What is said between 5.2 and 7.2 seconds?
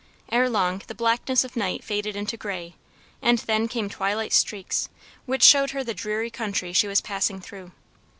which showed her the dreary country she was